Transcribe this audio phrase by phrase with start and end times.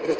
[0.00, 0.16] Get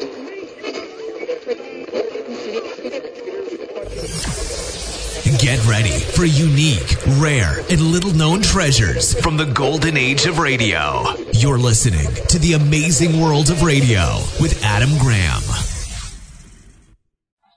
[5.65, 11.03] ready for unique, rare, and little known treasures from the golden age of radio.
[11.33, 15.41] You're listening to the amazing world of radio with Adam Graham.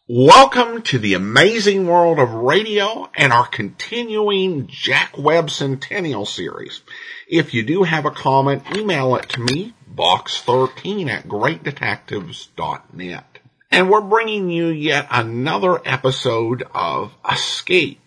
[0.09, 6.81] Welcome to the amazing world of radio and our continuing Jack Webb Centennial series.
[7.29, 13.39] If you do have a comment, email it to me, box13 at greatdetectives.net.
[13.71, 18.01] And we're bringing you yet another episode of Escape.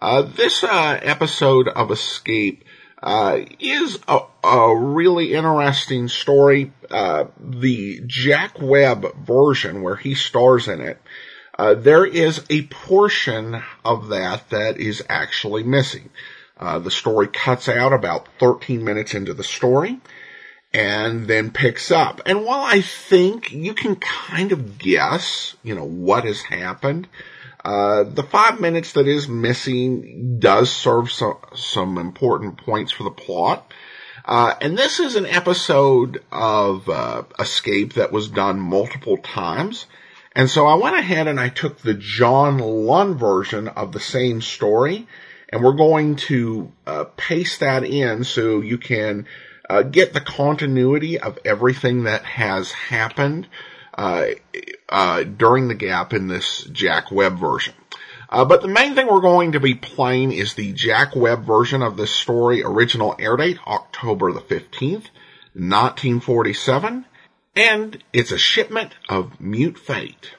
[0.00, 2.64] Uh, this uh, episode of Escape
[3.02, 6.72] uh, is a, a, really interesting story.
[6.90, 11.00] Uh, the Jack Webb version, where he stars in it,
[11.58, 16.10] uh, there is a portion of that that is actually missing.
[16.58, 20.00] Uh, the story cuts out about 13 minutes into the story
[20.74, 22.20] and then picks up.
[22.26, 27.06] And while I think you can kind of guess, you know, what has happened,
[27.64, 33.10] uh, the five minutes that is missing does serve some, some important points for the
[33.10, 33.72] plot.
[34.24, 39.86] Uh, and this is an episode of uh, Escape that was done multiple times.
[40.34, 44.42] And so I went ahead and I took the John Lunn version of the same
[44.42, 45.06] story,
[45.50, 49.26] and we're going to uh, paste that in so you can
[49.68, 53.46] uh, get the continuity of everything that has happened
[53.96, 54.26] uh,
[54.88, 57.74] uh, during the gap in this Jack Webb version.
[58.28, 61.82] Uh, but the main thing we're going to be playing is the Jack Webb version
[61.82, 65.08] of this story, original air date October the 15th,
[65.54, 67.04] 1947,
[67.54, 70.34] and it's a shipment of mute fate.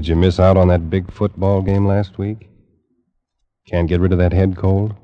[0.00, 2.48] Did you miss out on that big football game last week?
[3.68, 4.94] Can't get rid of that head cold?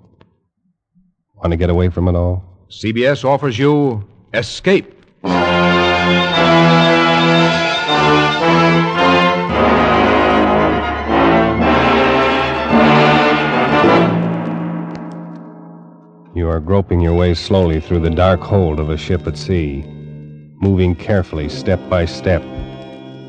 [1.35, 2.43] Want to get away from it all?
[2.71, 4.87] CBS offers you Escape.
[16.35, 19.83] You are groping your way slowly through the dark hold of a ship at sea,
[20.63, 22.43] moving carefully, step by step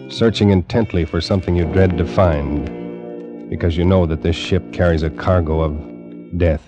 [0.10, 5.04] searching intently for something you dread to find, because you know that this ship carries
[5.04, 6.64] a cargo of death.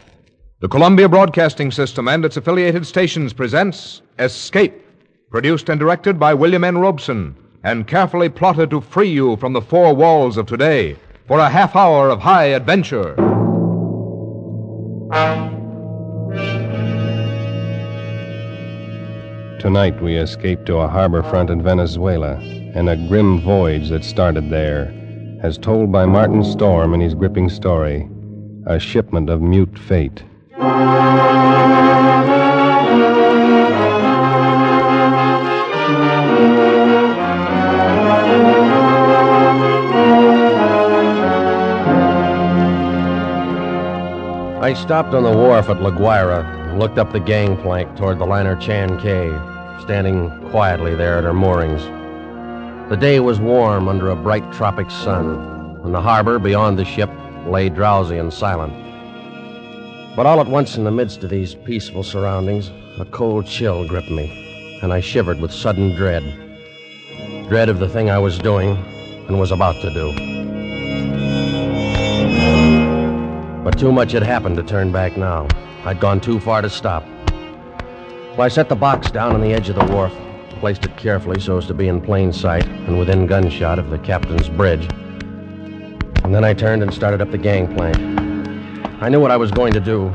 [0.59, 4.85] The Columbia Broadcasting System and its affiliated stations presents Escape,
[5.31, 6.77] produced and directed by William N.
[6.79, 10.97] Robson, and carefully plotted to free you from the four walls of today
[11.27, 13.15] for a half hour of high adventure.
[19.59, 24.49] Tonight we escape to a harbor front in Venezuela and a grim voyage that started
[24.49, 24.93] there,
[25.41, 28.07] as told by Martin Storm in his gripping story,
[28.67, 30.23] A Shipment of Mute Fate.
[44.61, 48.25] I stopped on the wharf at La Guaira and looked up the gangplank toward the
[48.25, 49.29] liner Chan K,
[49.81, 51.81] standing quietly there at her moorings.
[52.89, 57.11] The day was warm under a bright tropic sun, and the harbor beyond the ship
[57.45, 58.73] lay drowsy and silent.
[60.15, 64.09] But all at once, in the midst of these peaceful surroundings, a cold chill gripped
[64.09, 66.23] me, and I shivered with sudden dread.
[67.47, 68.71] Dread of the thing I was doing
[69.27, 70.11] and was about to do.
[73.63, 75.47] But too much had happened to turn back now.
[75.85, 77.05] I'd gone too far to stop.
[78.35, 80.11] So I set the box down on the edge of the wharf
[80.59, 83.99] placed it carefully so as to be in plain sight and within gunshot of the
[83.99, 84.89] captain's bridge.
[86.23, 87.95] And then I turned and started up the gangplank.
[88.99, 90.09] I knew what I was going to do,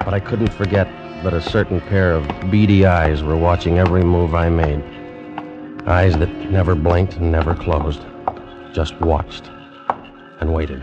[0.00, 0.88] but I couldn't forget
[1.22, 4.82] that a certain pair of beady eyes were watching every move I made.
[5.86, 8.00] Eyes that never blinked and never closed,
[8.72, 9.48] just watched
[10.40, 10.82] and waited.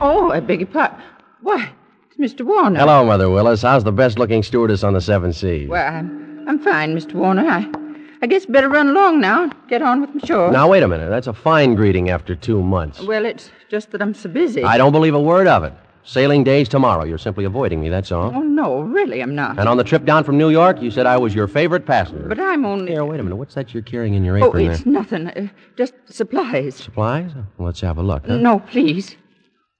[0.00, 1.00] Oh, I beg your pardon.
[1.40, 1.70] Why,
[2.10, 2.44] it's Mr.
[2.44, 2.80] Warner.
[2.80, 3.62] Hello, Mother Willis.
[3.62, 5.68] How's the best looking stewardess on the Seven Seas?
[5.68, 7.14] Well, I'm I'm fine, Mr.
[7.14, 7.46] Warner.
[7.48, 7.81] I,
[8.22, 9.42] I guess better run along now.
[9.42, 10.52] And get on with my chore.
[10.52, 11.10] Now, wait a minute.
[11.10, 13.00] That's a fine greeting after two months.
[13.00, 14.62] Well, it's just that I'm so busy.
[14.62, 15.72] I don't believe a word of it.
[16.04, 17.04] Sailing day's tomorrow.
[17.04, 18.32] You're simply avoiding me, that's all.
[18.34, 19.58] Oh, no, really, I'm not.
[19.58, 22.28] And on the trip down from New York, you said I was your favorite passenger.
[22.28, 22.92] But I'm only.
[22.92, 23.36] Here, wait a minute.
[23.36, 24.92] What's that you're carrying in your apron oh, it's there?
[24.92, 25.28] nothing.
[25.28, 26.76] Uh, just supplies.
[26.76, 27.30] Supplies?
[27.58, 28.26] Let's have a look.
[28.26, 28.36] Huh?
[28.36, 29.16] No, please.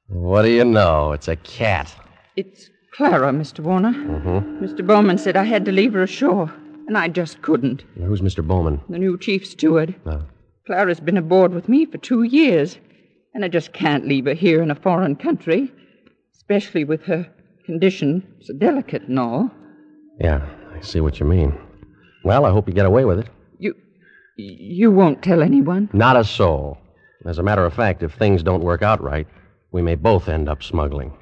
[0.08, 1.12] What do you know?
[1.12, 1.92] It's a cat.
[2.36, 3.60] It's Clara, Mr.
[3.60, 3.92] Warner.
[3.92, 4.64] Mm-hmm.
[4.64, 4.86] Mr.
[4.86, 6.52] Bowman said I had to leave her ashore
[6.92, 7.84] and I just couldn't.
[7.96, 8.46] Who's Mr.
[8.46, 8.82] Bowman?
[8.90, 9.94] The new chief steward.
[10.04, 10.24] Oh.
[10.66, 12.76] Clara's been aboard with me for two years,
[13.32, 15.72] and I just can't leave her here in a foreign country,
[16.36, 17.26] especially with her
[17.64, 19.50] condition so delicate and all.
[20.20, 20.46] Yeah,
[20.76, 21.58] I see what you mean.
[22.24, 23.30] Well, I hope you get away with it.
[23.58, 23.74] You.
[24.36, 25.88] You won't tell anyone?
[25.94, 26.76] Not a soul.
[27.24, 29.26] As a matter of fact, if things don't work out right,
[29.70, 31.16] we may both end up smuggling.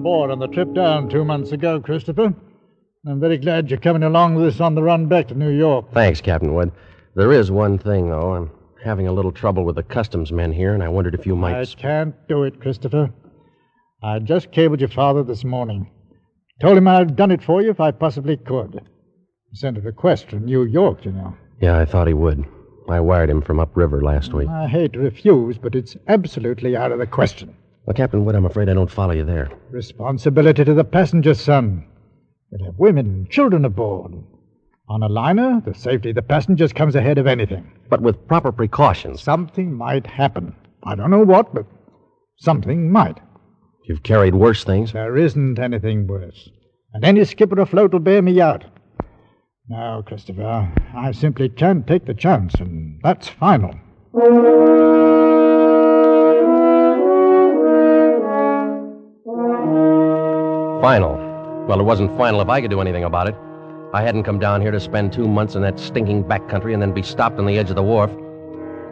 [0.00, 2.32] On board on the trip down two months ago, Christopher.
[3.06, 5.92] I'm very glad you're coming along with us on the run back to New York.
[5.92, 6.72] Thanks, Captain Wood.
[7.16, 8.32] There is one thing, though.
[8.34, 8.50] I'm
[8.82, 11.54] having a little trouble with the customs men here, and I wondered if you might.
[11.54, 13.12] I can't do it, Christopher.
[14.02, 15.90] I just cabled your father this morning.
[16.62, 18.80] Told him I'd done it for you if I possibly could.
[19.52, 21.36] Sent a request from New York, you know.
[21.60, 22.46] Yeah, I thought he would.
[22.88, 24.48] I wired him from upriver last week.
[24.48, 27.54] I hate to refuse, but it's absolutely out of the question.
[27.86, 29.50] Well, Captain Wood, I'm afraid I don't follow you there.
[29.70, 31.86] Responsibility to the passenger, son.
[32.50, 34.12] We'll have women and children aboard.
[34.88, 37.70] On a liner, the safety of the passengers comes ahead of anything.
[37.88, 39.22] But with proper precautions.
[39.22, 40.54] Something might happen.
[40.84, 41.66] I don't know what, but
[42.38, 43.18] something might.
[43.84, 44.92] You've carried worse things.
[44.92, 46.50] There isn't anything worse.
[46.92, 48.64] And any skipper afloat will bear me out.
[49.68, 53.74] Now, Christopher, I simply can't take the chance, and that's final.
[60.80, 61.14] Final.
[61.66, 63.36] Well, it wasn't final if I could do anything about it.
[63.92, 66.92] I hadn't come down here to spend two months in that stinking backcountry and then
[66.92, 68.10] be stopped on the edge of the wharf.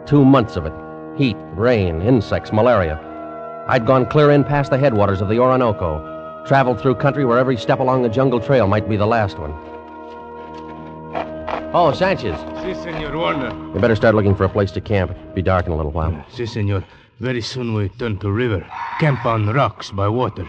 [0.05, 0.73] Two months of it.
[1.17, 2.99] Heat, rain, insects, malaria.
[3.67, 7.57] I'd gone clear in past the headwaters of the Orinoco, traveled through country where every
[7.57, 9.53] step along the jungle trail might be the last one.
[11.73, 12.37] Oh, Sanchez.
[12.61, 13.71] Si, Senor Warner.
[13.71, 15.11] We better start looking for a place to camp.
[15.11, 16.23] It'll Be dark in a little while.
[16.29, 16.83] Si, Senor.
[17.19, 18.65] Very soon we turn to river.
[18.99, 20.47] Camp on rocks by water.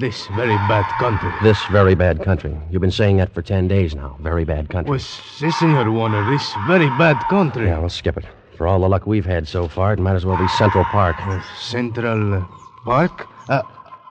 [0.00, 1.30] This very bad country.
[1.42, 2.56] This very bad country.
[2.70, 4.16] You've been saying that for ten days now.
[4.20, 4.92] Very bad country.
[4.92, 6.24] Well, si, Senor Warner.
[6.30, 7.66] This very bad country.
[7.66, 8.24] Yeah, let's skip it.
[8.56, 11.16] For all the luck we've had so far, it might as well be Central Park.
[11.20, 12.48] Uh, Central
[12.82, 13.28] Park?
[13.50, 13.60] Uh,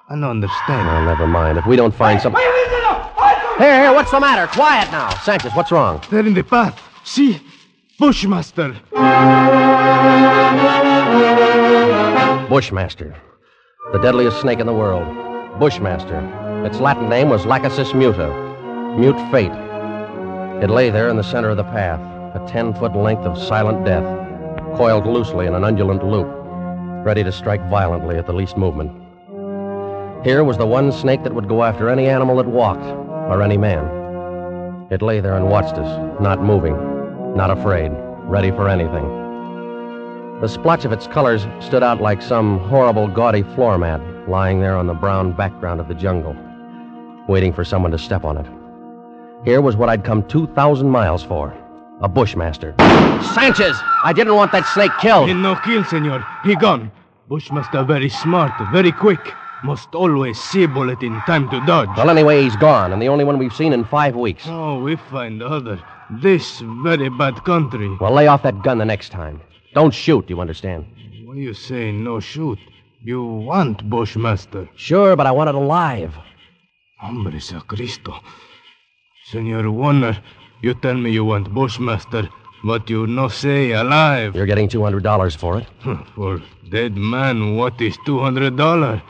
[0.10, 0.86] I don't understand.
[0.88, 1.58] Well, never mind.
[1.58, 2.36] If we don't find some.
[2.36, 4.46] Here, here, what's the matter?
[4.46, 5.10] Quiet now.
[5.24, 6.04] Sanchez, what's wrong?
[6.12, 6.80] They're in the path.
[7.04, 7.42] See?
[7.98, 8.76] Bushmaster.
[12.48, 13.16] Bushmaster.
[13.92, 15.29] The deadliest snake in the world.
[15.58, 16.20] Bushmaster.
[16.66, 18.28] Its Latin name was Lachesis muta.
[18.98, 19.52] Mute fate.
[20.64, 22.00] It lay there in the center of the path,
[22.36, 24.04] a ten foot length of silent death,
[24.78, 26.28] coiled loosely in an undulant loop,
[27.06, 28.92] ready to strike violently at the least movement.
[30.24, 33.58] Here was the one snake that would go after any animal that walked, or any
[33.58, 34.88] man.
[34.92, 36.76] It lay there and watched us, not moving,
[37.36, 37.92] not afraid,
[38.24, 39.08] ready for anything.
[40.42, 44.78] The splotch of its colors stood out like some horrible, gaudy floor mat lying there
[44.78, 46.36] on the brown background of the jungle,
[47.28, 48.46] waiting for someone to step on it.
[49.44, 51.54] Here was what I'd come 2,000 miles for
[52.02, 52.76] a bushmaster.
[53.34, 53.76] Sanchez!
[54.04, 55.28] I didn't want that snake killed.
[55.28, 56.26] He no kill, Senor.
[56.44, 56.92] He gone.
[57.28, 59.20] Bushmaster very smart, very quick.
[59.64, 61.90] Must always see bullet in time to dodge.
[61.98, 64.46] Well, anyway, he's gone, and the only one we've seen in five weeks.
[64.48, 65.82] Oh, we find other.
[66.10, 67.94] This very bad country.
[68.00, 69.42] Well, lay off that gun the next time.
[69.74, 70.86] Don't shoot, you understand?
[71.26, 72.58] What are you say no shoot?
[73.02, 74.68] You want Bushmaster.
[74.76, 76.14] Sure, but I want it alive.
[76.98, 78.20] Hombre Cristo.
[79.32, 80.22] Senor Warner,
[80.62, 82.28] you tell me you want Bushmaster,
[82.66, 84.36] but you no say alive.
[84.36, 85.68] You're getting $200 for it.
[86.14, 89.02] For dead man, what is $200?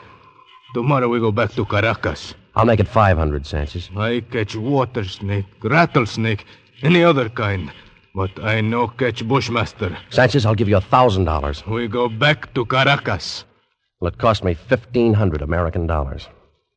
[0.72, 2.34] Tomorrow we go back to Caracas.
[2.54, 3.90] I'll make it 500, Sanchez.
[3.96, 6.44] I catch water snake, rattlesnake,
[6.82, 7.72] any other kind.
[8.14, 9.98] But I no catch Bushmaster.
[10.10, 11.66] Sanchez, I'll give you a $1,000.
[11.66, 13.44] We go back to Caracas.
[14.00, 16.26] Well, it cost me 1,500 American dollars.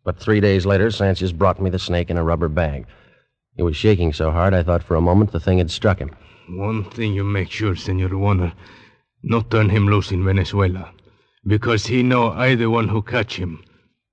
[0.03, 2.85] But three days later, Sanchez brought me the snake in a rubber bag.
[3.55, 6.11] He was shaking so hard, I thought for a moment the thing had struck him.
[6.49, 8.51] One thing you make sure, Senor Warner.
[9.23, 10.91] Not turn him loose in Venezuela.
[11.47, 13.63] Because he know I the one who catch him.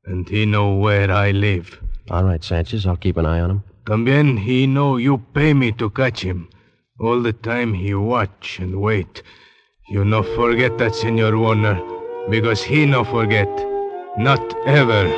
[0.04, 1.80] And he know where I live.
[2.10, 3.64] All right, Sanchez, I'll keep an eye on him.
[3.86, 6.48] Tambien he know you pay me to catch him.
[7.00, 9.24] All the time he watch and wait.
[9.88, 12.00] You no forget that, Senor Warner.
[12.30, 13.49] Because he no forget.
[14.16, 15.08] Not ever.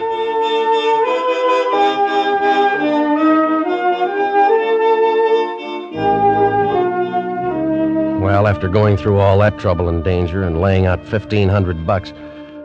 [8.18, 12.14] Well, after going through all that trouble and danger and laying out 1,500 bucks,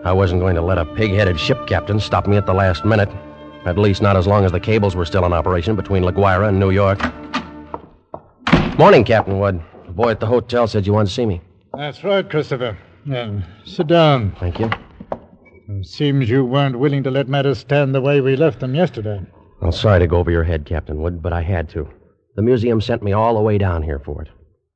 [0.06, 2.86] I wasn't going to let a pig headed ship captain stop me at the last
[2.86, 3.10] minute.
[3.66, 6.48] At least not as long as the cables were still in operation between La Guaira
[6.48, 7.01] and New York.
[8.80, 9.62] Morning, Captain Wood.
[9.88, 11.42] The boy at the hotel said you wanted to see me.
[11.74, 12.77] That's right, Christopher.
[13.10, 14.36] And sit down.
[14.40, 14.70] Thank you.
[15.70, 19.22] It seems you weren't willing to let matters stand the way we left them yesterday.
[19.62, 21.88] I'm sorry to go over your head, Captain Wood, but I had to.
[22.36, 24.30] The museum sent me all the way down here for it.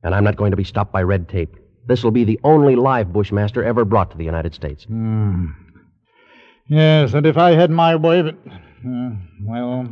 [0.03, 1.55] And I'm not going to be stopped by red tape.
[1.87, 4.85] This will be the only live Bushmaster ever brought to the United States.
[4.85, 5.47] Hmm.
[6.67, 8.35] Yes, and if I had my way, but.
[8.85, 9.11] Uh,
[9.43, 9.87] well,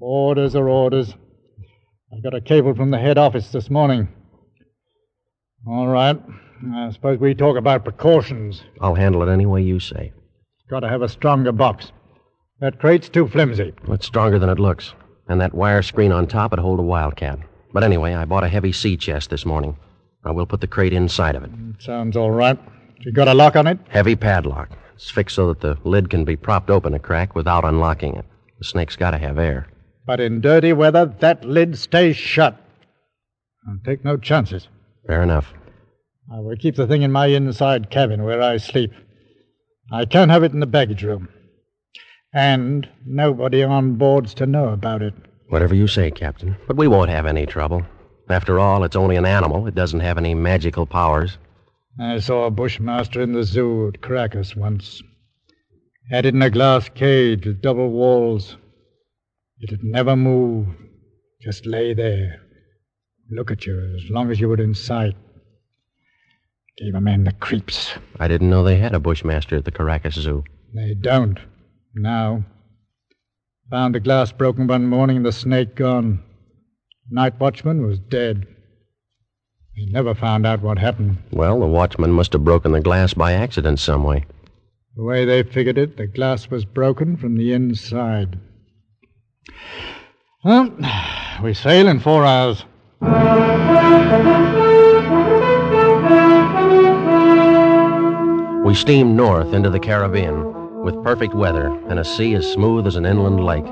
[0.00, 1.14] orders are orders.
[2.12, 4.08] I got a cable from the head office this morning.
[5.66, 6.20] All right.
[6.72, 8.62] I suppose we talk about precautions.
[8.80, 10.12] I'll handle it any way you say.
[10.70, 11.92] Got to have a stronger box.
[12.60, 13.74] That crate's too flimsy.
[13.88, 14.94] It's stronger than it looks.
[15.28, 17.38] And that wire screen on top would hold a wildcat.
[17.72, 19.76] But anyway, I bought a heavy sea chest this morning.
[20.24, 21.52] I will put the crate inside of it.
[21.52, 22.58] Mm, sounds all right.
[23.00, 23.78] You got a lock on it?
[23.88, 24.70] Heavy padlock.
[24.94, 28.24] It's fixed so that the lid can be propped open a crack without unlocking it.
[28.58, 29.66] The snake's got to have air.
[30.06, 32.56] But in dirty weather, that lid stays shut.
[33.68, 34.68] I'll take no chances.
[35.06, 35.52] Fair enough.
[36.32, 38.92] I will keep the thing in my inside cabin where I sleep.
[39.92, 41.28] I can't have it in the baggage room.
[42.32, 45.14] And nobody on board's to know about it.
[45.48, 46.56] Whatever you say, Captain.
[46.66, 47.82] But we won't have any trouble.
[48.28, 49.66] After all, it's only an animal.
[49.66, 51.36] It doesn't have any magical powers.
[52.00, 55.02] I saw a bushmaster in the zoo at Caracas once.
[56.10, 58.56] Had it in a glass cage with double walls.
[59.62, 60.66] It'd never move.
[61.42, 62.40] Just lay there.
[63.30, 65.14] Look at you as long as you were in sight.
[66.76, 67.94] Gave a man the creeps.
[68.18, 70.42] I didn't know they had a bushmaster at the Caracas Zoo.
[70.74, 71.38] They don't.
[71.94, 72.44] Now.
[73.70, 76.20] Found the glass broken one morning and the snake gone.
[77.10, 78.46] Night watchman was dead.
[79.76, 81.18] They never found out what happened.
[81.30, 84.24] Well, the watchman must have broken the glass by accident some way.
[84.96, 88.38] The way they figured it, the glass was broken from the inside.
[90.44, 90.76] Well,
[91.42, 92.64] we sail in four hours.
[98.64, 102.96] We steamed north into the Caribbean with perfect weather and a sea as smooth as
[102.96, 103.66] an inland lake.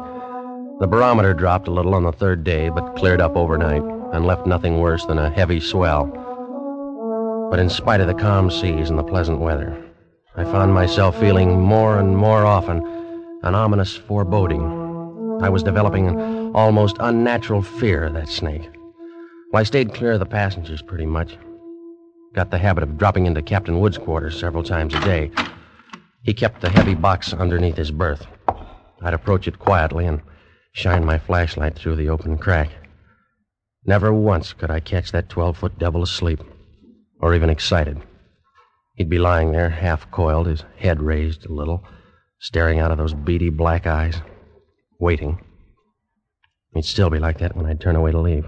[0.81, 3.81] The barometer dropped a little on the third day, but cleared up overnight
[4.13, 6.05] and left nothing worse than a heavy swell.
[7.51, 9.83] But in spite of the calm seas and the pleasant weather,
[10.37, 12.85] I found myself feeling more and more often
[13.45, 14.61] an ominous foreboding.
[15.41, 18.69] I was developing an almost unnatural fear of that snake.
[19.53, 21.39] Well, I stayed clear of the passengers pretty much.
[22.35, 25.31] Got the habit of dropping into Captain Wood's quarters several times a day.
[26.23, 28.27] He kept the heavy box underneath his berth.
[29.03, 30.23] I'd approach it quietly and
[30.73, 32.71] shine my flashlight through the open crack.
[33.85, 36.41] Never once could I catch that 12 foot devil asleep,
[37.21, 38.01] or even excited.
[38.95, 41.85] He'd be lying there, half coiled, his head raised a little,
[42.41, 44.23] staring out of those beady black eyes,
[44.99, 45.45] waiting.
[46.75, 48.47] He'd still be like that when I'd turn away to leave.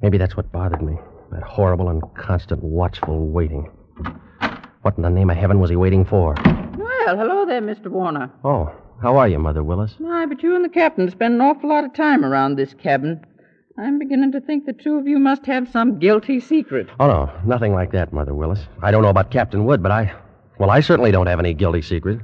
[0.00, 0.96] Maybe that's what bothered me
[1.30, 3.70] that horrible and constant watchful waiting.
[4.82, 6.34] What in the name of heaven was he waiting for?
[6.44, 7.88] Well, hello there, Mr.
[7.88, 8.30] Warner.
[8.44, 8.72] Oh,
[9.02, 9.94] how are you, Mother Willis?
[10.04, 13.24] Aye, but you and the captain spend an awful lot of time around this cabin.
[13.78, 16.88] I'm beginning to think the two of you must have some guilty secret.
[16.98, 18.60] Oh, no, nothing like that, Mother Willis.
[18.82, 20.12] I don't know about Captain Wood, but I.
[20.58, 22.20] Well, I certainly don't have any guilty secret.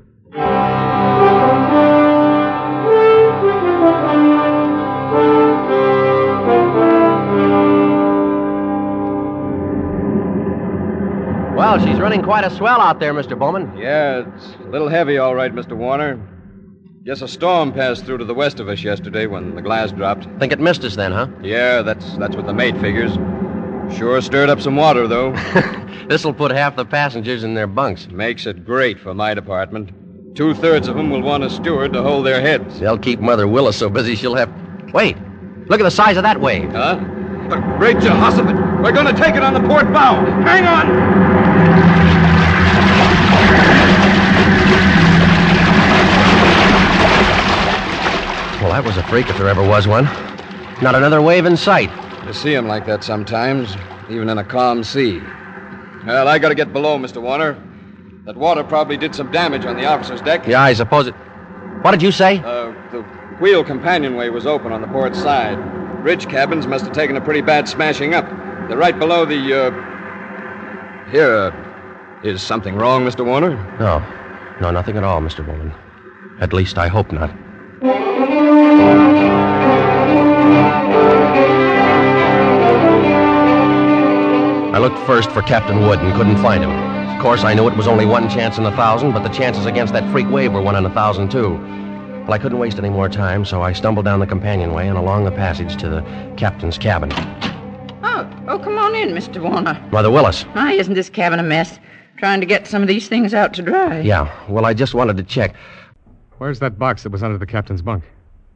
[11.85, 13.39] She's running quite a swell out there, Mr.
[13.39, 13.77] Bowman.
[13.77, 15.77] Yeah, it's a little heavy, all right, Mr.
[15.77, 16.21] Warner.
[17.05, 20.27] Guess a storm passed through to the west of us yesterday when the glass dropped.
[20.41, 21.29] Think it missed us then, huh?
[21.41, 23.13] Yeah, that's that's what the mate figures.
[23.97, 25.33] Sure stirred up some water, though.
[26.09, 28.09] This'll put half the passengers in their bunks.
[28.09, 29.93] Makes it great for my department.
[30.35, 32.81] Two thirds of them will want a steward to hold their heads.
[32.81, 34.53] They'll keep Mother Willis so busy she'll have.
[34.93, 35.17] Wait!
[35.69, 36.71] Look at the size of that wave.
[36.73, 36.97] Huh?
[37.49, 38.83] The great Jehoshaphat!
[38.83, 40.25] We're going to take it on the port bow!
[40.43, 41.36] Hang on!
[48.61, 50.05] Well, that was a freak if there ever was one.
[50.83, 51.91] Not another wave in sight.
[52.27, 53.77] You see 'em like that sometimes,
[54.09, 55.23] even in a calm sea.
[56.07, 57.21] Well, I got to get below, Mr.
[57.21, 57.57] Warner.
[58.25, 60.47] That water probably did some damage on the officer's deck.
[60.49, 61.15] Yeah, I suppose it.
[61.83, 62.39] What did you say?
[62.39, 63.03] Uh, the
[63.41, 65.59] wheel companionway was open on the port side.
[66.03, 68.27] Bridge cabins must have taken a pretty bad smashing up.
[68.69, 69.71] They're right below the, uh.
[71.11, 73.25] Here, uh, is something wrong, Mr.
[73.25, 73.55] Warner?
[73.79, 74.05] No.
[74.61, 75.47] No, nothing at all, Mr.
[75.47, 75.73] Bowman.
[76.41, 77.31] At least I hope not.
[84.75, 86.71] I looked first for Captain Wood and couldn't find him.
[86.71, 89.65] Of course, I knew it was only one chance in a thousand, but the chances
[89.65, 91.53] against that freak wave were one in a thousand, too.
[92.25, 95.25] Well, I couldn't waste any more time, so I stumbled down the companionway and along
[95.25, 97.11] the passage to the captain's cabin.
[98.09, 99.43] Oh, oh, come on in, Mr.
[99.43, 99.81] Warner.
[99.91, 100.45] Mother Willis.
[100.55, 101.79] Ah, isn't this cabin a mess?
[102.17, 104.01] trying to get some of these things out to dry.
[104.01, 105.55] Yeah, well, I just wanted to check.
[106.39, 108.05] Where's that box that was under the captain's bunk?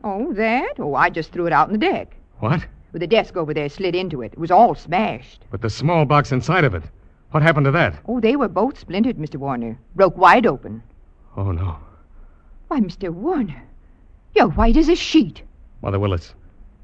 [0.05, 0.75] Oh, that?
[0.79, 2.17] Oh, I just threw it out on the deck.
[2.39, 2.65] What?
[2.93, 4.33] With the desk over there slid into it.
[4.33, 5.45] It was all smashed.
[5.51, 6.83] But the small box inside of it.
[7.31, 8.01] What happened to that?
[8.07, 9.37] Oh, they were both splintered, Mr.
[9.37, 9.79] Warner.
[9.95, 10.83] Broke wide open.
[11.37, 11.77] Oh, no.
[12.69, 13.11] Why, Mr.
[13.11, 13.63] Warner,
[14.35, 15.43] you're white as a sheet.
[15.83, 16.35] Mother Willis,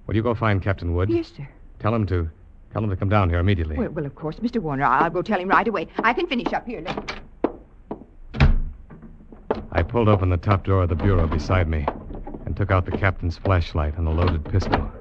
[0.07, 1.11] will you go find Captain Wood?
[1.11, 1.49] Yes, sir.
[1.81, 2.31] Tell him to.
[2.77, 3.79] Tell him to come down here immediately.
[3.79, 4.59] Well, well, of course, Mr.
[4.59, 4.85] Warner.
[4.85, 5.89] I'll go tell him right away.
[6.01, 6.83] I can finish up here.
[6.83, 7.21] Let...
[9.73, 11.87] I pulled open the top drawer of the bureau beside me
[12.45, 14.93] and took out the captain's flashlight and a loaded pistol.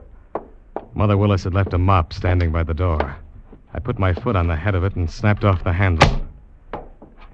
[0.93, 3.17] Mother Willis had left a mop standing by the door.
[3.73, 6.25] I put my foot on the head of it and snapped off the handle.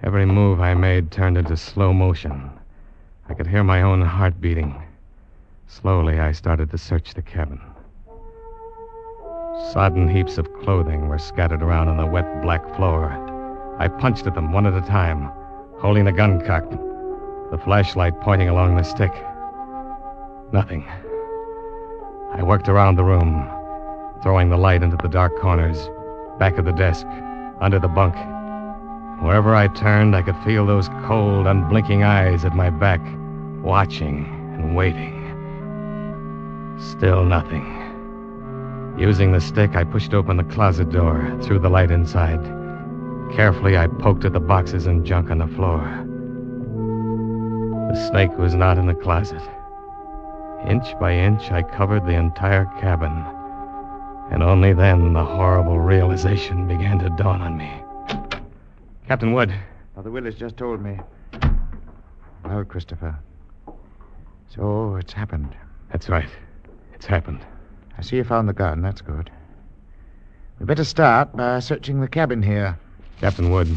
[0.02, 2.50] Every move I made turned into slow motion.
[3.30, 4.82] I could hear my own heart beating.
[5.68, 7.62] Slowly, I started to search the cabin.
[9.70, 13.10] Sodden heaps of clothing were scattered around on the wet black floor.
[13.80, 15.32] I punched at them one at a time,
[15.78, 16.72] holding the gun cocked,
[17.52, 19.14] the flashlight pointing along the stick.
[20.52, 20.86] Nothing.
[22.34, 23.48] I worked around the room,
[24.24, 25.90] throwing the light into the dark corners,
[26.38, 27.06] back of the desk,
[27.62, 28.16] under the bunk.
[29.22, 33.00] Wherever I turned, I could feel those cold, unblinking eyes at my back,
[33.62, 34.26] watching
[34.56, 35.18] and waiting.
[36.80, 37.81] Still nothing.
[38.98, 42.44] Using the stick, I pushed open the closet door, threw the light inside.
[43.34, 45.80] Carefully, I poked at the boxes and junk on the floor.
[47.92, 49.42] The snake was not in the closet.
[50.68, 53.12] Inch by inch, I covered the entire cabin.
[54.32, 57.72] And only then the horrible realization began to dawn on me.
[59.08, 59.54] Captain Wood.
[59.96, 61.00] Mother Willis just told me.
[62.46, 63.18] Well, Christopher.
[64.56, 65.56] So it's happened.
[65.92, 66.30] That's right.
[66.94, 67.42] It's happened.
[67.98, 68.82] I see you found the gun.
[68.82, 69.32] That's good.
[70.60, 72.78] We better start by searching the cabin here.
[73.20, 73.70] Captain Wood,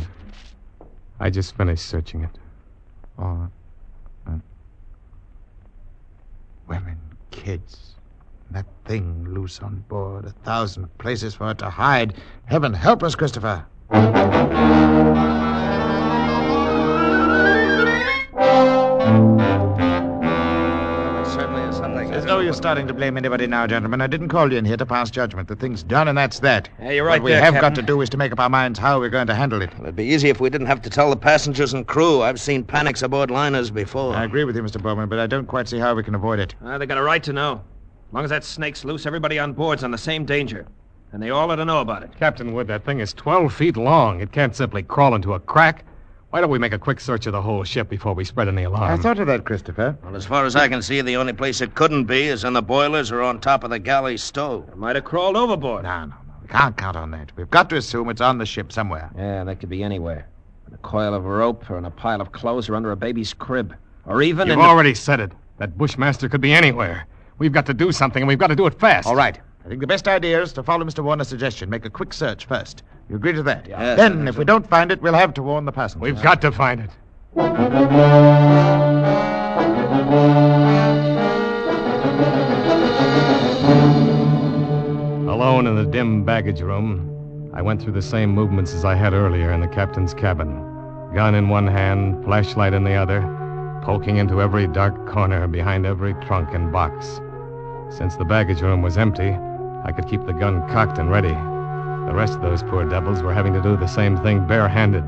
[1.20, 2.38] I just finished searching it.
[3.18, 3.48] Oh.
[4.26, 4.36] Uh,
[6.68, 6.98] women,
[7.30, 7.94] kids.
[8.50, 10.26] That thing loose on board.
[10.26, 12.14] A thousand places for it to hide.
[12.44, 13.64] Heaven help us, Christopher.
[22.54, 24.00] Starting to blame anybody now, gentlemen.
[24.00, 25.48] I didn't call you in here to pass judgment.
[25.48, 26.68] The thing's done, and that's that.
[26.80, 27.70] Yeah, you're right What we there, have Captain.
[27.70, 29.70] got to do is to make up our minds how we're going to handle it.
[29.80, 32.22] It'd be easy if we didn't have to tell the passengers and crew.
[32.22, 34.14] I've seen panics aboard liners before.
[34.14, 34.80] I agree with you, Mr.
[34.82, 36.54] Bowman, but I don't quite see how we can avoid it.
[36.64, 37.62] Uh, they got a right to know.
[38.08, 40.66] As long as that snake's loose, everybody on board's on the same danger.
[41.12, 42.10] And they all ought to know about it.
[42.18, 44.20] Captain Wood, that thing is 12 feet long.
[44.20, 45.84] It can't simply crawl into a crack.
[46.34, 48.64] Why don't we make a quick search of the whole ship before we spread any
[48.64, 48.90] alarm?
[48.90, 49.96] I thought of that, Christopher.
[50.02, 52.54] Well, as far as I can see, the only place it couldn't be is in
[52.54, 54.68] the boilers or on top of the galley stove.
[54.68, 55.84] It might have crawled overboard.
[55.84, 56.14] No, no, no.
[56.42, 57.30] We can't count on that.
[57.36, 59.12] We've got to assume it's on the ship somewhere.
[59.16, 60.26] Yeah, that could be anywhere.
[60.66, 63.32] In a coil of rope, or in a pile of clothes, or under a baby's
[63.32, 63.72] crib.
[64.04, 64.58] Or even You've in.
[64.58, 65.30] the- already said it.
[65.58, 67.06] That Bushmaster could be anywhere.
[67.38, 69.06] We've got to do something, and we've got to do it fast.
[69.06, 69.38] All right.
[69.64, 71.04] I think the best idea is to follow Mr.
[71.04, 71.70] Warner's suggestion.
[71.70, 72.82] Make a quick search first.
[73.08, 73.66] You agree to that?
[73.68, 76.02] Yes, then, if we don't find it, we'll have to warn the passengers.
[76.02, 76.90] We've got to find it.
[85.28, 89.12] Alone in the dim baggage room, I went through the same movements as I had
[89.12, 90.62] earlier in the captain's cabin.
[91.14, 93.20] Gun in one hand, flashlight in the other,
[93.84, 97.20] poking into every dark corner behind every trunk and box.
[97.94, 99.36] Since the baggage room was empty,
[99.84, 101.36] I could keep the gun cocked and ready.
[102.06, 105.04] The rest of those poor devils were having to do the same thing barehanded.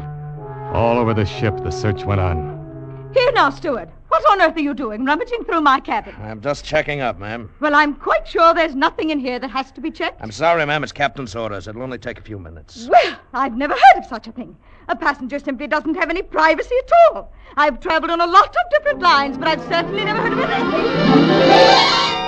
[0.74, 3.10] All over the ship, the search went on.
[3.14, 3.88] Here now, steward.
[4.08, 6.14] What on earth are you doing, rummaging through my cabin?
[6.22, 7.50] I'm just checking up, ma'am.
[7.60, 10.20] Well, I'm quite sure there's nothing in here that has to be checked.
[10.22, 10.82] I'm sorry, ma'am.
[10.82, 11.68] It's captain's orders.
[11.68, 12.88] It'll only take a few minutes.
[12.90, 14.56] Well, I've never heard of such a thing.
[14.88, 17.32] A passenger simply doesn't have any privacy at all.
[17.56, 22.25] I've traveled on a lot of different lines, but I've certainly never heard of anything.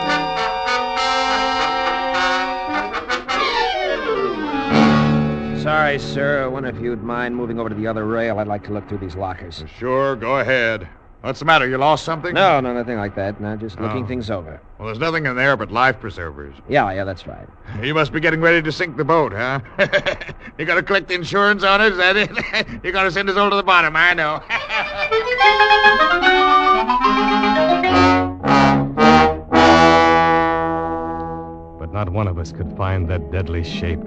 [5.88, 6.44] Sorry, sir.
[6.44, 8.38] I wonder if you'd mind moving over to the other rail.
[8.38, 9.64] I'd like to look through these lockers.
[9.78, 10.86] Sure, go ahead.
[11.22, 11.66] What's the matter?
[11.66, 12.34] You lost something?
[12.34, 13.40] No, no, nothing like that.
[13.40, 14.06] No, just looking Oh.
[14.06, 14.60] things over.
[14.76, 16.54] Well, there's nothing in there but life preservers.
[16.68, 17.48] Yeah, yeah, that's right.
[17.82, 19.60] You must be getting ready to sink the boat, huh?
[20.58, 22.30] you got to collect the insurance on it, is that it?
[22.84, 24.42] You're going to send us all to the bottom, I know.
[31.78, 34.00] But not one of us could find that deadly shape,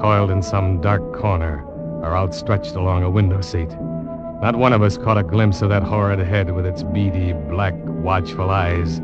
[0.00, 1.64] coiled in some dark corner
[2.02, 3.70] or outstretched along a window seat.
[4.42, 7.74] Not one of us caught a glimpse of that horrid head with its beady, black,
[7.86, 9.00] watchful eyes.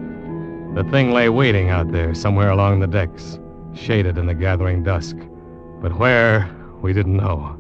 [0.75, 3.39] The thing lay waiting out there, somewhere along the decks,
[3.75, 5.17] shaded in the gathering dusk.
[5.81, 6.49] But where,
[6.83, 7.59] we didn't know.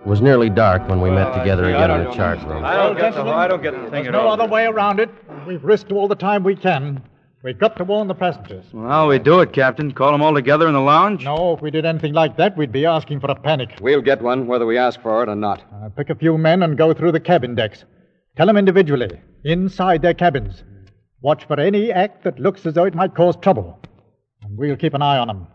[0.00, 2.64] It was nearly dark when we met uh, together again in the chart room.
[2.64, 4.32] I don't get the I don't get the thing There's at no all.
[4.32, 5.10] other way around it.
[5.46, 7.02] We've risked all the time we can.
[7.44, 8.64] We've got to warn the passengers.
[8.72, 9.92] Well, we do it, Captain.
[9.92, 11.22] Call them all together in the lounge?
[11.24, 13.78] No, if we did anything like that, we'd be asking for a panic.
[13.80, 15.62] We'll get one whether we ask for it or not.
[15.72, 17.84] Uh, pick a few men and go through the cabin decks.
[18.36, 20.64] Tell them individually, inside their cabins.
[21.20, 23.78] Watch for any act that looks as though it might cause trouble.
[24.42, 25.46] And we'll keep an eye on them.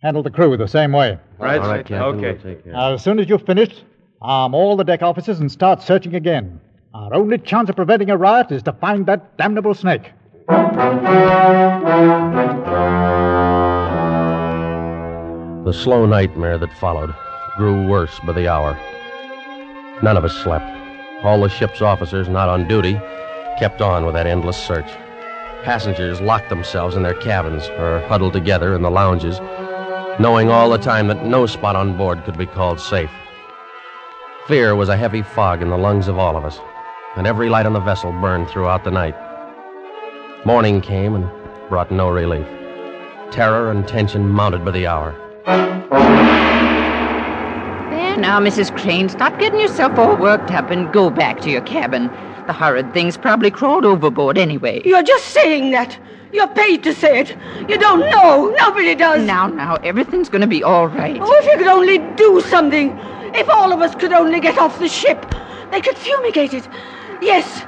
[0.00, 1.18] Handle the crew the same way.
[1.38, 1.96] Right, All right, Captain.
[1.98, 2.32] Okay.
[2.42, 2.72] We'll take care.
[2.72, 3.84] Now, as soon as you've finished,
[4.22, 6.60] arm all the deck officers and start searching again.
[6.94, 10.12] Our only chance of preventing a riot is to find that damnable snake.
[10.48, 10.56] The
[15.74, 17.14] slow nightmare that followed
[17.58, 18.72] grew worse by the hour.
[20.02, 20.64] None of us slept.
[21.22, 22.94] All the ship's officers not on duty
[23.58, 24.90] kept on with that endless search.
[25.64, 29.40] Passengers locked themselves in their cabins or huddled together in the lounges,
[30.18, 33.12] knowing all the time that no spot on board could be called safe.
[34.46, 36.58] Fear was a heavy fog in the lungs of all of us,
[37.16, 39.14] and every light on the vessel burned throughout the night.
[40.44, 41.28] Morning came and
[41.68, 42.46] brought no relief.
[43.32, 45.12] Terror and tension mounted by the hour.
[47.90, 48.74] There now, Mrs.
[48.80, 52.06] Crane, stop getting yourself all worked up and go back to your cabin.
[52.46, 54.80] The horrid thing's probably crawled overboard anyway.
[54.84, 55.98] You're just saying that.
[56.32, 57.36] You're paid to say it.
[57.68, 58.54] You don't know.
[58.58, 59.26] Nobody does.
[59.26, 61.18] Now, now, everything's going to be all right.
[61.20, 62.96] Oh, if you could only do something.
[63.34, 65.34] If all of us could only get off the ship,
[65.72, 66.68] they could fumigate it.
[67.20, 67.64] Yes,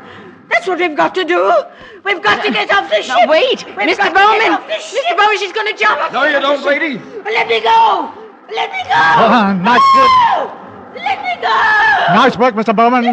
[0.51, 1.53] that's what we've got to do.
[2.05, 3.17] We've got to get off the ship.
[3.17, 3.97] Now, wait, We've Mr.
[3.99, 4.53] got to get Bowman.
[4.53, 5.05] off the ship.
[5.09, 5.17] Mr.
[5.17, 6.13] Bowman, she's going to jump.
[6.13, 6.99] No, you don't, lady.
[7.25, 8.13] Let me go.
[8.53, 8.99] Let me go.
[8.99, 10.57] Ah, nice No!
[11.01, 12.15] Let me go.
[12.15, 12.75] Nice work, Mr.
[12.75, 13.05] Bowman.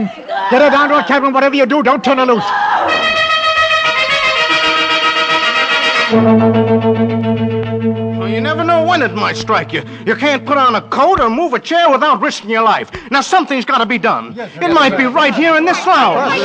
[0.49, 2.43] Get her down to her cabin, whatever you do, don't turn her loose.
[8.37, 9.81] Well, you never know when it might strike you.
[10.05, 12.91] You can't put on a coat or move a chair without risking your life.
[13.09, 14.35] Now, something's got to be done.
[14.37, 16.39] it might be right here in this lounge.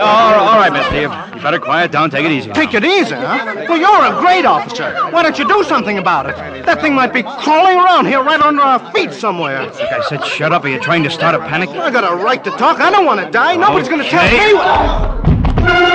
[0.00, 1.10] all right, Miss Steve.
[1.36, 2.08] You better quiet down.
[2.08, 2.50] Take it easy.
[2.52, 3.66] Take it easy, huh?
[3.68, 4.94] Well, you're a great officer.
[5.10, 6.36] Why don't you do something about it?
[6.64, 9.66] That thing might be crawling around here right under our feet somewhere.
[9.66, 10.64] Like I said, shut up.
[10.64, 11.68] Are you trying to start a panic?
[11.68, 12.80] I got a right to talk.
[12.80, 13.56] I don't want to die.
[13.56, 15.90] Nobody's going to tell Okay.
[15.90, 15.93] me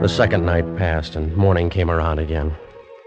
[0.00, 2.56] The second night passed, and morning came around again.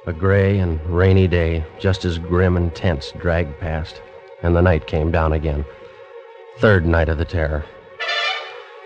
[0.06, 4.00] A gray and rainy day, just as grim and tense, dragged past,
[4.44, 5.66] and the night came down again.
[6.60, 7.66] Third night of the terror.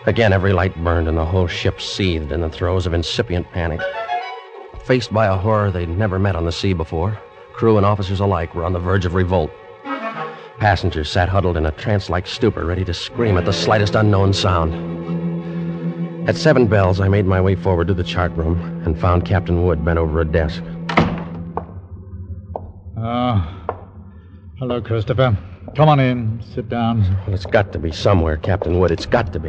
[0.06, 3.82] Again, every light burned, and the whole ship seethed in the throes of incipient panic.
[4.86, 7.20] Faced by a horror they'd never met on the sea before,
[7.52, 9.52] crew and officers alike were on the verge of revolt.
[10.60, 14.32] Passengers sat huddled in a trance like stupor, ready to scream at the slightest unknown
[14.32, 15.17] sound.
[16.28, 19.66] At seven bells, I made my way forward to the chart room and found Captain
[19.66, 20.62] Wood bent over a desk.
[22.98, 23.66] Ah.
[24.60, 25.38] hello, Christopher.
[25.78, 26.44] Come on in.
[26.54, 27.04] Sit down.
[27.26, 28.92] Well, it's got to be somewhere, Captain Wood.
[28.92, 29.48] It's got to be.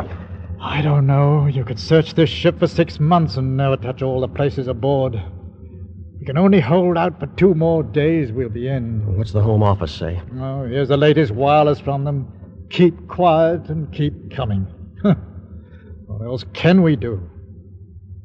[0.60, 1.48] I don't know.
[1.48, 5.20] You could search this ship for six months and never touch all the places aboard.
[6.20, 8.30] We can only hold out for two more days.
[8.30, 9.16] We'll be in.
[9.16, 10.22] What's the Home Office say?
[10.38, 12.32] Oh, here's the latest wireless from them.
[12.70, 14.68] Keep quiet and keep coming.
[16.18, 17.20] what else can we do?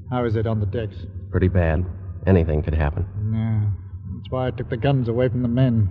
[0.10, 0.96] How is it on the decks?
[1.30, 1.86] Pretty bad.
[2.26, 3.06] Anything could happen.
[3.34, 3.70] Yeah,
[4.16, 5.90] that's why I took the guns away from the men.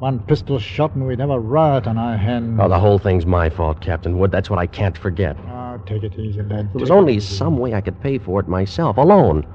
[0.00, 2.58] One pistol shot and we'd have a riot on our hands.
[2.60, 4.32] Oh, the whole thing's my fault, Captain Wood.
[4.32, 5.36] That's what I can't forget.
[5.48, 6.72] Oh, take it easy, lad.
[6.72, 9.46] There was only some way I could pay for it myself, alone.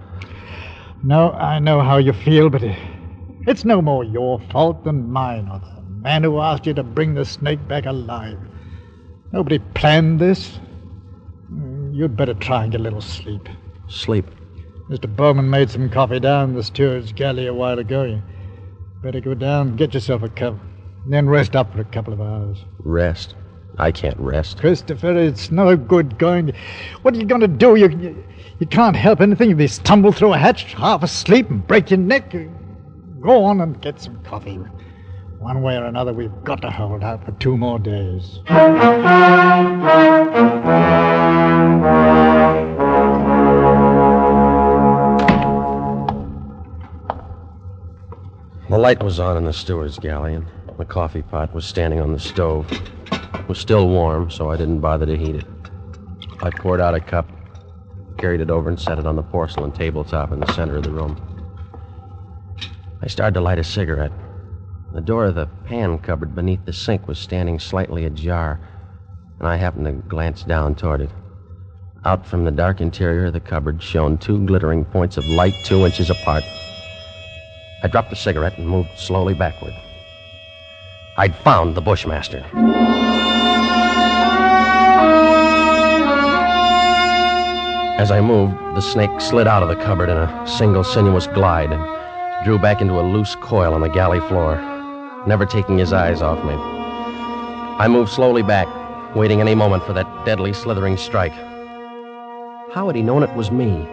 [1.04, 2.64] No, I know how you feel, but
[3.46, 7.14] it's no more your fault than mine or the man who asked you to bring
[7.14, 8.40] the snake back alive.
[9.32, 10.58] Nobody planned this.
[12.00, 13.50] You'd better try and get a little sleep.
[13.90, 14.26] Sleep.
[14.90, 15.14] Mr.
[15.14, 18.04] Bowman made some coffee down the steward's galley a while ago.
[18.04, 18.24] You
[19.04, 20.54] better go down and get yourself a cup.
[21.04, 22.64] and Then rest up for a couple of hours.
[22.80, 23.36] Rest.
[23.78, 24.62] I can't rest.
[24.62, 26.54] Christopher, it's no good going.
[27.02, 27.76] What are you going to do?
[27.76, 28.24] You, you,
[28.60, 32.00] you can't help anything if you stumble through a hatch half asleep and break your
[32.00, 32.34] neck.
[33.20, 34.58] Go on and get some coffee.
[35.40, 38.40] One way or another, we've got to hold out for two more days.
[48.70, 50.46] The light was on in the steward's galley, and
[50.78, 52.72] the coffee pot was standing on the stove.
[53.12, 55.46] It was still warm, so I didn't bother to heat it.
[56.42, 57.30] I poured out a cup,
[58.18, 60.92] carried it over, and set it on the porcelain tabletop in the center of the
[60.92, 61.20] room.
[63.02, 64.14] I started to light a cigarette.
[64.94, 68.60] The door of the pan cupboard beneath the sink was standing slightly ajar,
[69.40, 71.10] and I happened to glance down toward it.
[72.06, 75.86] Out from the dark interior of the cupboard shone two glittering points of light two
[75.86, 76.44] inches apart.
[77.84, 79.74] I dropped the cigarette and moved slowly backward.
[81.18, 82.46] I'd found the Bushmaster.
[88.00, 91.74] As I moved, the snake slid out of the cupboard in a single sinuous glide
[91.74, 94.56] and drew back into a loose coil on the galley floor,
[95.28, 96.54] never taking his eyes off me.
[96.54, 98.70] I moved slowly back,
[99.18, 101.34] waiting any moment for that deadly, slithering strike.
[102.72, 103.88] How had he known it was me?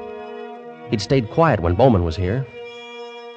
[0.91, 2.47] He'd stayed quiet when Bowman was here.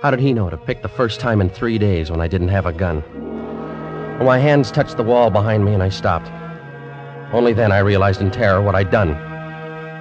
[0.02, 2.50] How did he know to pick the first time in three days when I didn't
[2.50, 3.02] have a gun?
[4.18, 6.30] Well, my hands touched the wall behind me and I stopped.
[7.34, 9.12] Only then I realized in terror what I'd done.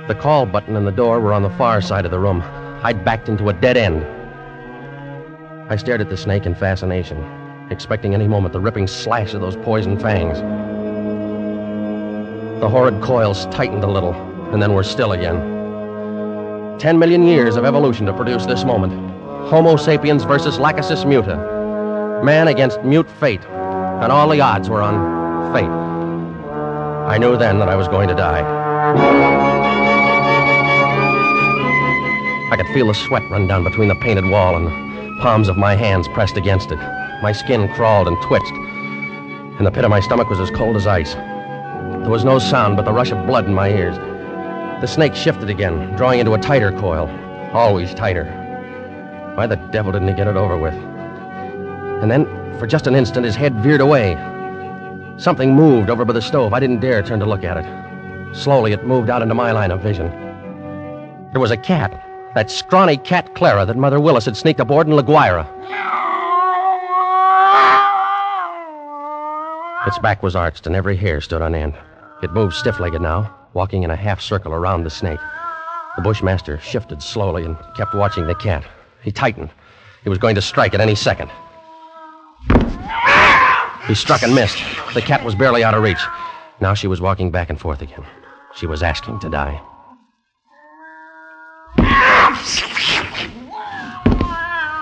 [0.09, 2.43] The call button and the door were on the far side of the room.
[2.83, 4.05] I'd backed into a dead end.
[5.71, 7.17] I stared at the snake in fascination,
[7.71, 10.41] expecting any moment the ripping slash of those poison fangs.
[12.61, 15.39] The horrid coils tightened a little, and then we're still again.
[16.79, 18.93] Ten million years of evolution to produce this moment.
[19.49, 21.37] Homo sapiens versus Lachesis muta.
[22.25, 25.71] Man against mute fate, and all the odds were on fate.
[27.09, 28.43] I knew then that I was going to die.
[32.51, 35.57] I could feel the sweat run down between the painted wall and the palms of
[35.57, 36.79] my hands pressed against it.
[37.23, 38.53] My skin crawled and twitched,
[39.59, 41.15] and the pit of my stomach was as cold as ice.
[41.15, 43.99] There was no sound but the rush of blood in my ears.
[44.81, 47.09] The snake shifted again, drawing into a tighter coil,
[47.53, 48.25] always tighter.
[49.35, 50.75] Why the devil didn't he get it over with?
[50.75, 52.27] And then,
[52.61, 54.15] for just an instant, his head veered away.
[55.17, 56.53] Something moved over by the stove.
[56.53, 58.37] I didn't dare turn to look at it.
[58.37, 60.11] Slowly, it moved out into my line of vision.
[61.33, 62.01] There was a cat,
[62.37, 65.45] that scrawny cat Clara that Mother Willis had sneaked aboard in La Guaira.
[69.89, 71.75] Its back was arched and every hair stood on end.
[72.23, 75.19] It moved stiff legged now, walking in a half circle around the snake.
[75.97, 78.65] The Bushmaster shifted slowly and kept watching the cat.
[79.03, 79.51] He tightened.
[80.05, 81.29] He was going to strike at any second.
[83.89, 84.59] He struck and missed.
[84.95, 85.99] The cat was barely out of reach.
[86.61, 88.05] Now she was walking back and forth again.
[88.55, 89.61] She was asking to die.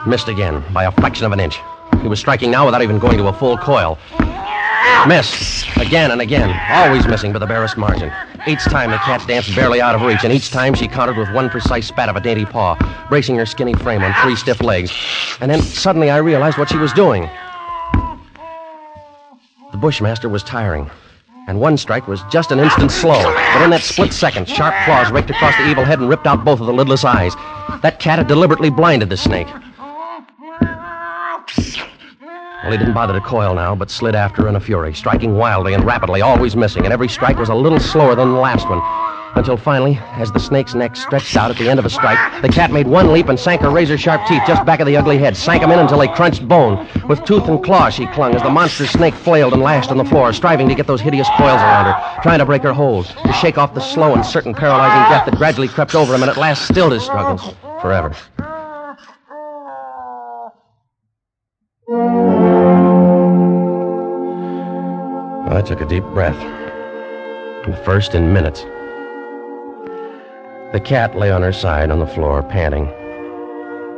[0.06, 1.58] Missed again by a fraction of an inch.
[2.02, 3.96] He was striking now without even going to a full coil.
[5.06, 8.12] Missed again and again, always missing by the barest margin.
[8.46, 11.32] Each time the cat danced barely out of reach, and each time she countered with
[11.32, 12.76] one precise spat of a dainty paw,
[13.08, 14.92] bracing her skinny frame on three stiff legs.
[15.40, 17.28] And then suddenly I realized what she was doing.
[19.72, 20.90] The Bushmaster was tiring,
[21.48, 23.22] and one strike was just an instant slow.
[23.22, 26.44] But in that split second, sharp claws raked across the evil head and ripped out
[26.44, 27.34] both of the lidless eyes.
[27.82, 29.48] That cat had deliberately blinded the snake.
[32.66, 35.74] Well, he didn't bother to coil now, but slid after in a fury, striking wildly
[35.74, 38.82] and rapidly, always missing, and every strike was a little slower than the last one.
[39.36, 42.48] Until finally, as the snake's neck stretched out at the end of a strike, the
[42.48, 45.16] cat made one leap and sank her razor sharp teeth just back of the ugly
[45.16, 46.88] head, sank them in until they crunched bone.
[47.06, 50.04] With tooth and claw, she clung as the monstrous snake flailed and lashed on the
[50.04, 53.32] floor, striving to get those hideous coils around her, trying to break her hold, to
[53.34, 56.36] shake off the slow and certain paralyzing death that gradually crept over him and at
[56.36, 58.12] last stilled his struggles forever.
[65.66, 66.38] Took a deep breath.
[67.66, 68.60] The first in minutes.
[70.72, 72.88] The cat lay on her side on the floor, panting,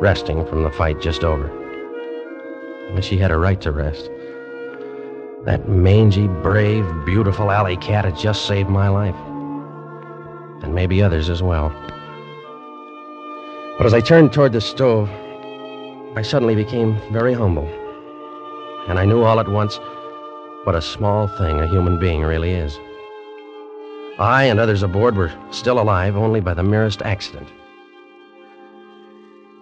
[0.00, 1.46] resting from the fight just over.
[2.88, 4.08] And she had a right to rest.
[5.44, 9.16] That mangy, brave, beautiful alley cat had just saved my life.
[10.62, 11.68] And maybe others as well.
[13.76, 15.10] But as I turned toward the stove,
[16.16, 17.68] I suddenly became very humble.
[18.88, 19.78] And I knew all at once
[20.68, 22.78] what a small thing a human being really is.
[24.18, 27.48] I and others aboard were still alive only by the merest accident.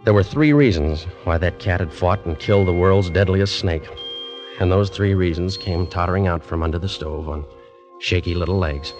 [0.02, 3.88] There were three reasons why that cat had fought and killed the world's deadliest snake.
[4.58, 7.44] And those three reasons came tottering out from under the stove on
[8.00, 8.92] shaky little legs.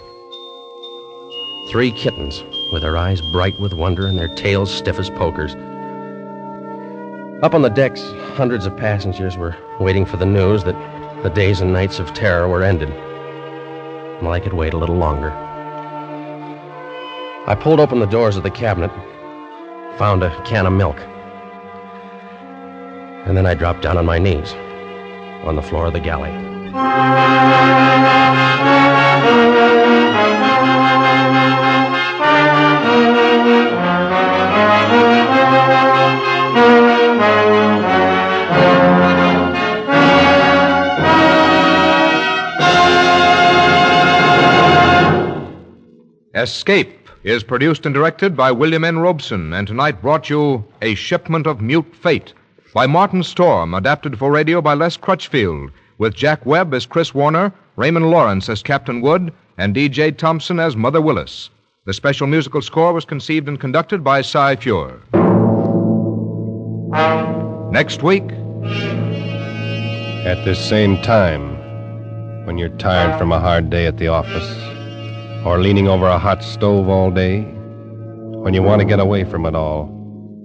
[1.71, 2.41] Three kittens,
[2.71, 5.55] with their eyes bright with wonder and their tails stiff as pokers.
[7.43, 8.01] Up on the decks,
[8.37, 10.96] hundreds of passengers were waiting for the news that
[11.27, 12.89] the days and nights of terror were ended.
[14.21, 15.29] Well, I could wait a little longer.
[17.45, 18.91] I pulled open the doors of the cabinet,
[19.97, 20.97] found a can of milk,
[23.27, 24.53] and then I dropped down on my knees
[25.43, 26.31] on the floor of the galley.
[46.37, 48.99] Escape is produced and directed by William N.
[48.99, 52.33] Robson, and tonight brought you A Shipment of Mute Fate,
[52.75, 57.51] by Martin Storm, adapted for radio by Les Crutchfield, with Jack Webb as Chris Warner,
[57.75, 60.11] Raymond Lawrence as Captain Wood, and D.J.
[60.11, 61.49] Thompson as Mother Willis.
[61.85, 64.99] The special musical score was conceived and conducted by Cy Feuer.
[67.71, 68.31] Next week.
[70.23, 74.76] At this same time, when you're tired from a hard day at the office,
[75.45, 79.45] or leaning over a hot stove all day, when you want to get away from
[79.45, 79.87] it all,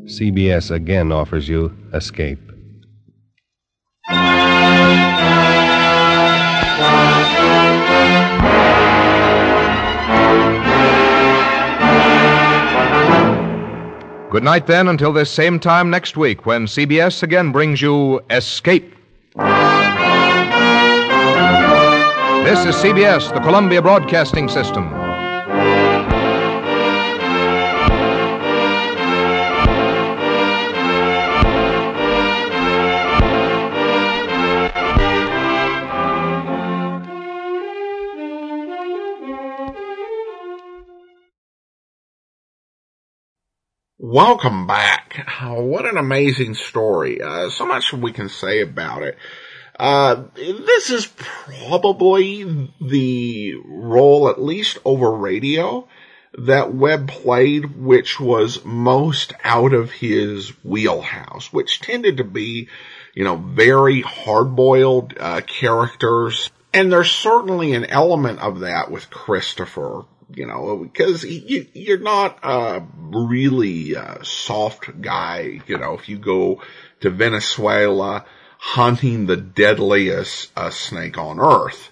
[0.05, 2.41] CBS again offers you Escape.
[14.33, 18.95] Good night, then, until this same time next week when CBS again brings you Escape.
[22.45, 24.91] This is CBS, the Columbia Broadcasting System.
[44.01, 45.27] Welcome back.
[45.43, 47.23] Oh, what an amazing story.
[47.23, 49.17] Uh, so much we can say about it.
[49.83, 55.89] Uh, this is probably the role, at least over radio,
[56.39, 62.69] that Webb played, which was most out of his wheelhouse, which tended to be,
[63.13, 66.51] you know, very hard-boiled uh, characters.
[66.73, 72.39] And there's certainly an element of that with Christopher you know, because you, you're not
[72.43, 76.63] a really uh, soft guy, you know, if you go
[77.01, 78.25] to Venezuela
[78.65, 81.91] hunting the deadliest uh, snake on earth.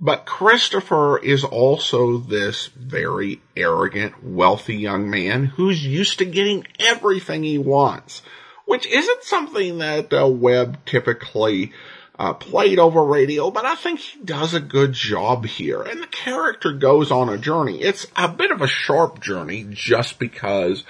[0.00, 7.42] But Christopher is also this very arrogant, wealthy young man who's used to getting everything
[7.42, 8.22] he wants,
[8.64, 11.72] which isn't something that uh, Webb typically
[12.18, 15.82] uh, played over radio, but I think he does a good job here.
[15.82, 17.82] And the character goes on a journey.
[17.82, 20.82] It's a bit of a sharp journey just because,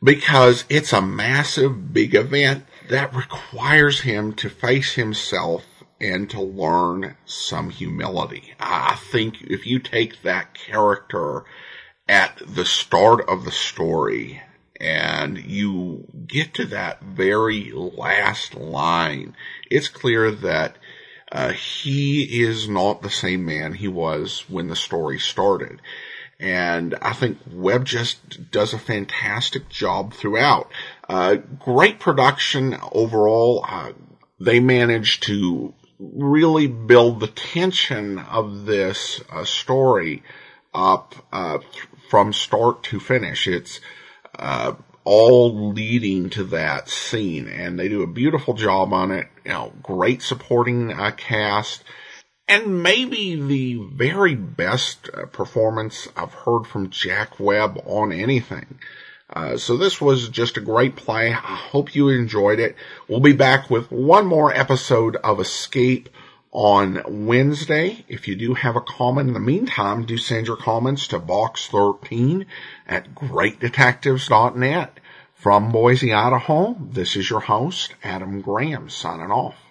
[0.00, 5.64] because it's a massive big event that requires him to face himself
[6.00, 8.54] and to learn some humility.
[8.58, 11.44] I think if you take that character
[12.08, 14.42] at the start of the story
[14.80, 19.36] and you get to that very last line,
[19.70, 20.76] it's clear that
[21.30, 25.80] uh, he is not the same man he was when the story started.
[26.42, 30.70] And I think Webb just does a fantastic job throughout.
[31.08, 33.64] Uh, great production overall.
[33.66, 33.92] Uh,
[34.40, 40.24] they managed to really build the tension of this uh, story
[40.74, 41.58] up uh,
[42.10, 43.46] from start to finish.
[43.46, 43.80] It's
[44.36, 44.74] uh,
[45.04, 49.28] all leading to that scene, and they do a beautiful job on it.
[49.44, 51.84] You know, great supporting uh, cast,
[52.48, 58.78] and maybe the very best uh, performance I've heard from Jack Webb on anything.
[59.32, 61.28] Uh, so this was just a great play.
[61.30, 62.76] I hope you enjoyed it.
[63.08, 66.10] We'll be back with one more episode of Escape
[66.50, 68.04] on Wednesday.
[68.08, 72.44] If you do have a comment in the meantime, do send your comments to box13
[72.86, 75.00] at greatdetectives.net.
[75.34, 79.61] From Boise, Idaho, this is your host, Adam Graham, signing off.